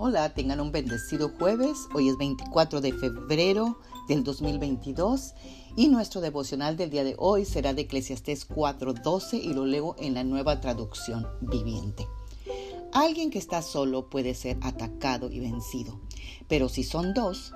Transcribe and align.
Hola, 0.00 0.32
tengan 0.32 0.60
un 0.60 0.70
bendecido 0.70 1.30
jueves. 1.40 1.88
Hoy 1.92 2.08
es 2.08 2.16
24 2.16 2.80
de 2.80 2.92
febrero 2.92 3.80
del 4.06 4.22
2022 4.22 5.34
y 5.74 5.88
nuestro 5.88 6.20
devocional 6.20 6.76
del 6.76 6.90
día 6.90 7.02
de 7.02 7.16
hoy 7.18 7.44
será 7.44 7.74
de 7.74 7.82
Eclesiastés 7.82 8.48
4:12 8.48 9.42
y 9.42 9.52
lo 9.54 9.66
leo 9.66 9.96
en 9.98 10.14
la 10.14 10.22
nueva 10.22 10.60
traducción 10.60 11.26
viviente. 11.40 12.06
Alguien 12.92 13.30
que 13.30 13.40
está 13.40 13.60
solo 13.60 14.08
puede 14.08 14.36
ser 14.36 14.56
atacado 14.60 15.32
y 15.32 15.40
vencido, 15.40 15.98
pero 16.46 16.68
si 16.68 16.84
son 16.84 17.12
dos, 17.12 17.52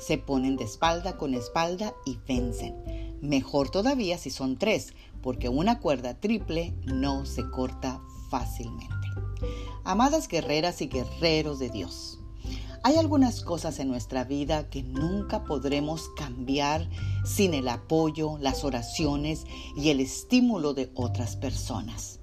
se 0.00 0.18
ponen 0.18 0.56
de 0.56 0.64
espalda 0.64 1.16
con 1.16 1.32
espalda 1.32 1.94
y 2.04 2.18
vencen. 2.26 2.74
Mejor 3.22 3.70
todavía 3.70 4.18
si 4.18 4.30
son 4.30 4.58
tres, 4.58 4.94
porque 5.22 5.48
una 5.48 5.78
cuerda 5.78 6.18
triple 6.18 6.74
no 6.86 7.24
se 7.24 7.48
corta 7.48 8.00
fácilmente. 8.30 9.27
Amadas 9.88 10.28
guerreras 10.28 10.82
y 10.82 10.88
guerreros 10.88 11.58
de 11.58 11.70
Dios, 11.70 12.18
hay 12.82 12.96
algunas 12.96 13.40
cosas 13.40 13.78
en 13.78 13.88
nuestra 13.88 14.22
vida 14.24 14.68
que 14.68 14.82
nunca 14.82 15.44
podremos 15.44 16.10
cambiar 16.14 16.90
sin 17.24 17.54
el 17.54 17.68
apoyo, 17.68 18.36
las 18.38 18.64
oraciones 18.64 19.46
y 19.78 19.88
el 19.88 20.00
estímulo 20.00 20.74
de 20.74 20.92
otras 20.94 21.36
personas. 21.36 22.20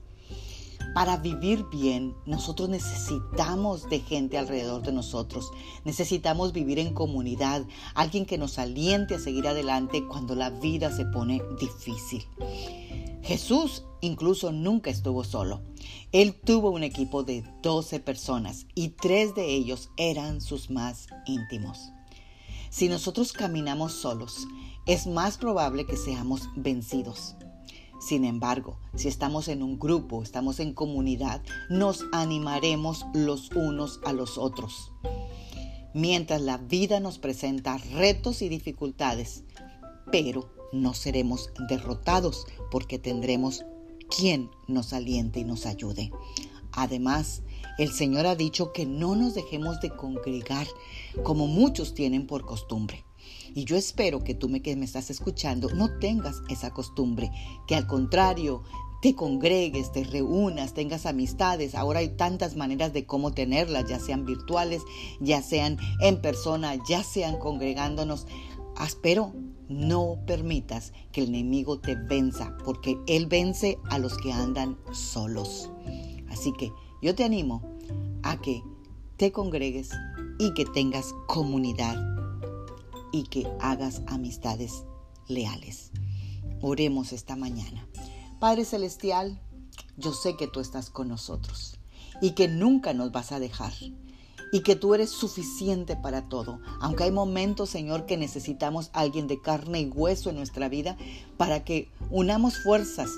Para 0.93 1.17
vivir 1.17 1.65
bien, 1.71 2.13
nosotros 2.27 2.69
necesitamos 2.69 3.89
de 3.89 3.99
gente 3.99 4.37
alrededor 4.37 4.83
de 4.83 4.91
nosotros. 4.91 5.49
Necesitamos 5.85 6.53
vivir 6.53 6.77
en 6.77 6.93
comunidad, 6.93 7.65
alguien 7.95 8.27
que 8.27 8.37
nos 8.37 8.59
aliente 8.59 9.15
a 9.15 9.19
seguir 9.19 9.47
adelante 9.47 10.05
cuando 10.07 10.35
la 10.35 10.51
vida 10.51 10.95
se 10.95 11.05
pone 11.05 11.41
difícil. 11.59 12.27
Jesús 13.25 13.83
incluso 14.01 14.51
nunca 14.51 14.91
estuvo 14.91 15.23
solo. 15.23 15.61
Él 16.11 16.35
tuvo 16.35 16.69
un 16.69 16.83
equipo 16.83 17.23
de 17.23 17.43
12 17.63 17.99
personas 17.99 18.67
y 18.75 18.89
tres 18.89 19.33
de 19.33 19.47
ellos 19.55 19.89
eran 19.97 20.41
sus 20.41 20.69
más 20.69 21.07
íntimos. 21.25 21.91
Si 22.69 22.87
nosotros 22.87 23.33
caminamos 23.33 23.93
solos, 23.93 24.47
es 24.85 25.07
más 25.07 25.39
probable 25.39 25.87
que 25.87 25.97
seamos 25.97 26.43
vencidos. 26.55 27.35
Sin 27.99 28.25
embargo, 28.25 28.77
si 28.93 29.07
estamos 29.07 29.47
en 29.47 29.63
un 29.63 29.79
grupo, 29.79 30.21
estamos 30.21 30.59
en 30.59 30.73
comunidad, 30.73 31.41
nos 31.67 32.05
animaremos 32.11 33.07
los 33.15 33.49
unos 33.55 34.01
a 34.05 34.13
los 34.13 34.37
otros. 34.37 34.91
Mientras 35.95 36.41
la 36.41 36.59
vida 36.59 36.99
nos 36.99 37.17
presenta 37.17 37.77
retos 37.77 38.43
y 38.43 38.49
dificultades, 38.49 39.45
pero 40.11 40.54
no 40.81 40.93
seremos 40.93 41.49
derrotados 41.69 42.45
porque 42.71 42.99
tendremos 42.99 43.65
quien 44.15 44.49
nos 44.67 44.93
aliente 44.93 45.39
y 45.39 45.43
nos 45.43 45.65
ayude. 45.65 46.11
Además, 46.71 47.41
el 47.77 47.91
Señor 47.91 48.25
ha 48.25 48.35
dicho 48.35 48.71
que 48.73 48.85
no 48.85 49.15
nos 49.15 49.33
dejemos 49.33 49.79
de 49.81 49.89
congregar 49.89 50.67
como 51.23 51.47
muchos 51.47 51.93
tienen 51.93 52.27
por 52.27 52.45
costumbre. 52.45 53.05
Y 53.53 53.63
yo 53.63 53.77
espero 53.77 54.23
que 54.23 54.33
tú 54.33 54.49
me, 54.49 54.61
que 54.61 54.75
me 54.75 54.85
estás 54.85 55.09
escuchando 55.09 55.69
no 55.73 55.97
tengas 55.99 56.41
esa 56.49 56.71
costumbre, 56.71 57.31
que 57.67 57.75
al 57.75 57.87
contrario 57.87 58.63
te 59.01 59.15
congregues, 59.15 59.91
te 59.91 60.03
reúnas, 60.03 60.73
tengas 60.73 61.05
amistades. 61.05 61.75
Ahora 61.75 61.99
hay 61.99 62.09
tantas 62.09 62.55
maneras 62.55 62.91
de 62.91 63.05
cómo 63.05 63.31
tenerlas, 63.31 63.87
ya 63.87 63.99
sean 63.99 64.25
virtuales, 64.25 64.81
ya 65.19 65.41
sean 65.41 65.77
en 66.01 66.21
persona, 66.21 66.75
ya 66.87 67.03
sean 67.03 67.37
congregándonos. 67.37 68.27
Espero 68.83 69.33
no 69.67 70.19
permitas 70.25 70.93
que 71.11 71.23
el 71.23 71.29
enemigo 71.29 71.79
te 71.79 71.95
venza, 71.95 72.55
porque 72.63 72.97
él 73.07 73.27
vence 73.27 73.77
a 73.89 73.99
los 73.99 74.17
que 74.17 74.31
andan 74.31 74.77
solos. 74.91 75.69
Así 76.29 76.53
que 76.53 76.71
yo 77.01 77.15
te 77.15 77.23
animo 77.23 77.61
a 78.23 78.41
que 78.41 78.63
te 79.17 79.31
congregues 79.31 79.91
y 80.39 80.53
que 80.53 80.65
tengas 80.65 81.13
comunidad 81.27 81.97
y 83.11 83.23
que 83.23 83.47
hagas 83.61 84.01
amistades 84.07 84.83
leales. 85.27 85.91
Oremos 86.61 87.13
esta 87.13 87.35
mañana. 87.35 87.87
Padre 88.39 88.65
Celestial, 88.65 89.39
yo 89.97 90.13
sé 90.13 90.35
que 90.35 90.47
tú 90.47 90.59
estás 90.59 90.89
con 90.89 91.07
nosotros 91.07 91.79
y 92.21 92.31
que 92.31 92.47
nunca 92.47 92.93
nos 92.93 93.11
vas 93.11 93.31
a 93.31 93.39
dejar 93.39 93.73
y 94.51 94.61
que 94.61 94.75
tú 94.75 94.93
eres 94.93 95.09
suficiente 95.09 95.95
para 95.95 96.29
todo. 96.29 96.59
Aunque 96.79 97.05
hay 97.05 97.11
momentos, 97.11 97.69
Señor, 97.69 98.05
que 98.05 98.17
necesitamos 98.17 98.89
alguien 98.93 99.27
de 99.27 99.41
carne 99.41 99.81
y 99.81 99.89
hueso 99.89 100.29
en 100.29 100.37
nuestra 100.37 100.69
vida 100.69 100.97
para 101.37 101.63
que 101.63 101.89
unamos 102.09 102.57
fuerzas 102.59 103.09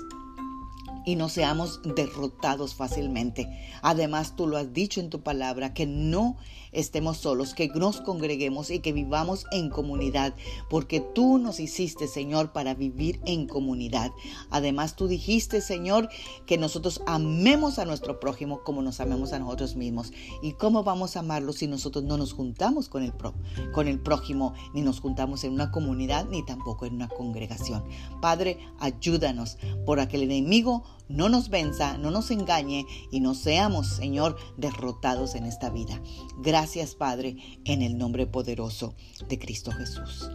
y 1.08 1.16
no 1.16 1.30
seamos 1.30 1.80
derrotados 1.96 2.74
fácilmente. 2.74 3.48
Además, 3.80 4.36
tú 4.36 4.46
lo 4.46 4.58
has 4.58 4.74
dicho 4.74 5.00
en 5.00 5.08
tu 5.08 5.22
palabra, 5.22 5.72
que 5.72 5.86
no 5.86 6.36
estemos 6.70 7.16
solos, 7.16 7.54
que 7.54 7.68
nos 7.68 8.02
congreguemos 8.02 8.70
y 8.70 8.80
que 8.80 8.92
vivamos 8.92 9.46
en 9.50 9.70
comunidad, 9.70 10.34
porque 10.68 11.00
tú 11.00 11.38
nos 11.38 11.60
hiciste, 11.60 12.08
Señor, 12.08 12.52
para 12.52 12.74
vivir 12.74 13.22
en 13.24 13.46
comunidad. 13.46 14.10
Además, 14.50 14.96
tú 14.96 15.08
dijiste, 15.08 15.62
Señor, 15.62 16.10
que 16.44 16.58
nosotros 16.58 17.00
amemos 17.06 17.78
a 17.78 17.86
nuestro 17.86 18.20
prójimo 18.20 18.62
como 18.62 18.82
nos 18.82 19.00
amemos 19.00 19.32
a 19.32 19.38
nosotros 19.38 19.76
mismos. 19.76 20.12
¿Y 20.42 20.52
cómo 20.52 20.84
vamos 20.84 21.16
a 21.16 21.20
amarlo 21.20 21.54
si 21.54 21.68
nosotros 21.68 22.04
no 22.04 22.18
nos 22.18 22.34
juntamos 22.34 22.90
con 22.90 23.02
el, 23.02 23.14
con 23.72 23.88
el 23.88 23.98
prójimo, 23.98 24.52
ni 24.74 24.82
nos 24.82 25.00
juntamos 25.00 25.42
en 25.44 25.54
una 25.54 25.70
comunidad, 25.70 26.26
ni 26.28 26.44
tampoco 26.44 26.84
en 26.84 26.96
una 26.96 27.08
congregación? 27.08 27.82
Padre, 28.20 28.58
ayúdanos 28.78 29.56
por 29.86 30.00
aquel 30.00 30.24
enemigo 30.24 30.84
no 31.08 31.28
nos 31.28 31.48
venza, 31.48 31.98
no 31.98 32.10
nos 32.10 32.30
engañe 32.30 32.86
y 33.10 33.20
no 33.20 33.34
seamos, 33.34 33.86
Señor, 33.86 34.36
derrotados 34.56 35.34
en 35.34 35.44
esta 35.44 35.70
vida. 35.70 36.00
Gracias, 36.38 36.94
Padre, 36.94 37.36
en 37.64 37.82
el 37.82 37.98
nombre 37.98 38.26
poderoso 38.26 38.94
de 39.28 39.38
Cristo 39.38 39.72
Jesús. 39.72 40.30